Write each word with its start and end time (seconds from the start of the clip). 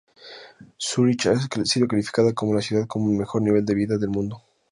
Zúrich 0.81 1.27
ha 1.27 1.35
sido 1.63 1.87
calificada 1.87 2.33
como 2.33 2.55
la 2.55 2.61
ciudad 2.61 2.87
con 2.87 3.15
mejor 3.15 3.43
nivel 3.43 3.63
de 3.63 3.75
vida 3.75 3.97
del 3.99 4.09
mundo. 4.09 4.41